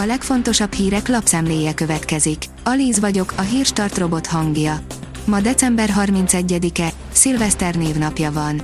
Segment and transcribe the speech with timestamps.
[0.00, 2.44] A legfontosabb hírek lapszemléje következik.
[2.64, 4.80] Alíz vagyok, a hírstart robot hangja.
[5.24, 8.62] Ma december 31-e, szilveszter névnapja van.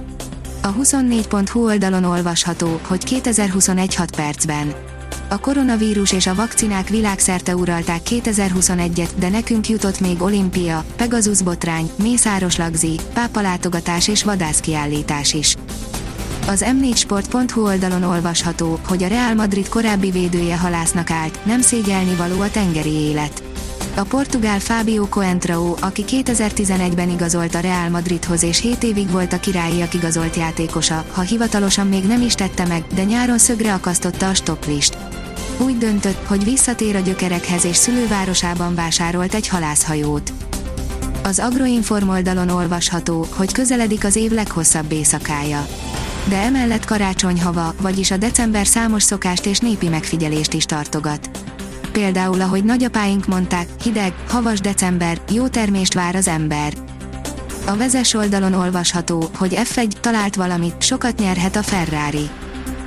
[0.62, 4.72] A 24.hu oldalon olvasható, hogy 2021 6 percben.
[5.28, 11.90] A koronavírus és a vakcinák világszerte uralták 2021-et, de nekünk jutott még olimpia, Pegasus botrány,
[12.02, 15.56] Mészáros lagzi, pápalátogatás és vadászkiállítás is.
[16.46, 22.40] Az m4sport.hu oldalon olvasható, hogy a Real Madrid korábbi védője halásznak állt, nem szégyelni való
[22.40, 23.42] a tengeri élet.
[23.94, 29.40] A portugál Fábio Coentrao, aki 2011-ben igazolt a Real Madridhoz és 7 évig volt a
[29.40, 34.34] királyiak igazolt játékosa, ha hivatalosan még nem is tette meg, de nyáron szögre akasztotta a
[34.34, 34.96] stoplist.
[35.58, 40.32] Úgy döntött, hogy visszatér a gyökerekhez és szülővárosában vásárolt egy halászhajót.
[41.22, 45.66] Az Agroinform oldalon olvasható, hogy közeledik az év leghosszabb éjszakája
[46.28, 51.30] de emellett karácsonyhava, vagyis a december számos szokást és népi megfigyelést is tartogat.
[51.92, 56.72] Például, ahogy nagyapáink mondták, hideg, havas december, jó termést vár az ember.
[57.66, 62.28] A vezes oldalon olvasható, hogy F1 talált valamit, sokat nyerhet a Ferrari.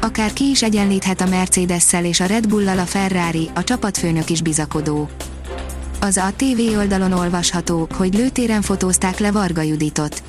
[0.02, 4.42] Akár ki is egyenlíthet a Mercedes-szel és a Red Bull-lal a Ferrari, a csapatfőnök is
[4.42, 5.10] bizakodó.
[6.00, 10.24] Az a TV oldalon olvasható, hogy lőtéren fotózták le Varga Juditot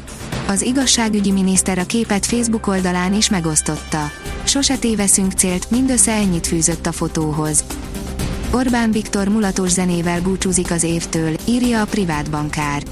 [0.49, 4.11] az igazságügyi miniszter a képet Facebook oldalán is megosztotta.
[4.45, 7.65] Sose téveszünk célt, mindössze ennyit fűzött a fotóhoz.
[8.51, 12.83] Orbán Viktor mulatos zenével búcsúzik az évtől, írja a privát bankár.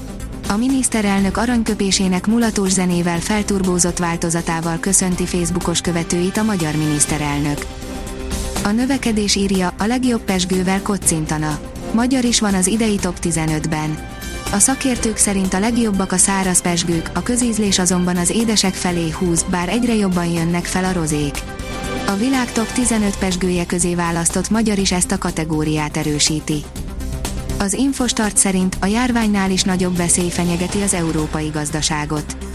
[0.49, 7.65] A miniszterelnök aranyköpésének mulatos zenével felturbózott változatával köszönti Facebookos követőit a magyar miniszterelnök.
[8.63, 11.59] A növekedés írja, a legjobb pesgővel kocintana.
[11.93, 13.97] Magyar is van az idei top 15-ben.
[14.51, 19.45] A szakértők szerint a legjobbak a száraz pesgők, a közízlés azonban az édesek felé húz,
[19.49, 21.39] bár egyre jobban jönnek fel a rozék.
[22.07, 26.63] A világ top 15 pesgője közé választott magyar is ezt a kategóriát erősíti.
[27.59, 32.46] Az Infostart szerint a járványnál is nagyobb veszély fenyegeti az európai gazdaságot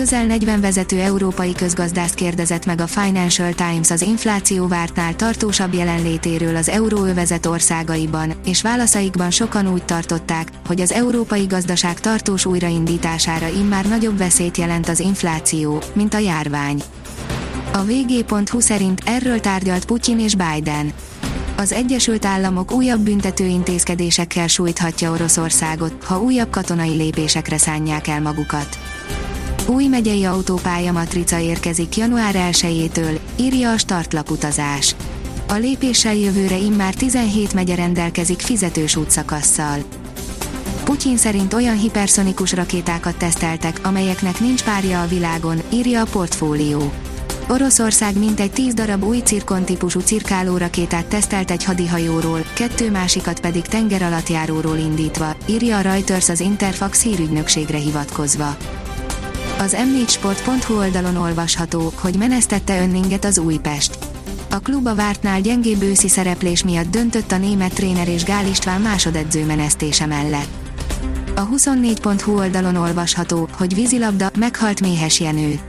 [0.00, 6.56] közel 40 vezető európai közgazdász kérdezett meg a Financial Times az infláció vártnál tartósabb jelenlétéről
[6.56, 13.86] az euróövezet országaiban, és válaszaikban sokan úgy tartották, hogy az európai gazdaság tartós újraindítására immár
[13.86, 16.82] nagyobb veszélyt jelent az infláció, mint a járvány.
[17.72, 20.92] A vg.hu szerint erről tárgyalt Putyin és Biden.
[21.56, 28.78] Az Egyesült Államok újabb büntető intézkedésekkel sújthatja Oroszországot, ha újabb katonai lépésekre szánják el magukat.
[29.70, 34.94] Új megyei autópálya matrica érkezik január 1-től, írja a startlaputazás.
[35.48, 39.78] A lépéssel jövőre immár 17 megye rendelkezik fizetős útszakasszal.
[40.84, 46.92] Putyin szerint olyan hiperszonikus rakétákat teszteltek, amelyeknek nincs párja a világon, írja a portfólió.
[47.48, 53.62] Oroszország mintegy 10 darab új cirkon típusú cirkáló rakétát tesztelt egy hadihajóról, kettő másikat pedig
[53.62, 58.56] tengeralattjáróról indítva, írja a Reuters az Interfax hírügynökségre hivatkozva.
[59.60, 63.98] Az m4sport.hu oldalon olvasható, hogy menesztette önninget az Újpest.
[64.50, 68.80] A klub a vártnál gyengébb őszi szereplés miatt döntött a német tréner és Gál István
[68.80, 70.48] másodedző menesztése mellett.
[71.36, 75.60] A 24.hu oldalon olvasható, hogy vízilabda, meghalt Méhes Jenő.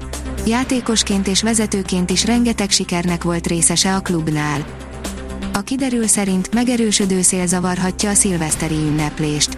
[0.45, 4.65] Játékosként és vezetőként is rengeteg sikernek volt részese a klubnál.
[5.53, 9.57] A kiderül szerint megerősödő szél zavarhatja a szilveszteri ünneplést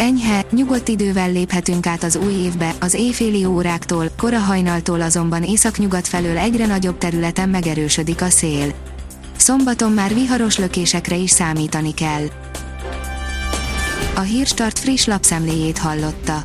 [0.00, 6.08] Enyhe, nyugodt idővel léphetünk át az új évbe, az éjféli óráktól, kora hajnaltól azonban északnyugat
[6.08, 8.74] felől egyre nagyobb területen megerősödik a szél.
[9.36, 12.24] Szombaton már viharos lökésekre is számítani kell.
[14.14, 16.44] A Hírstart friss lapszemléjét hallotta.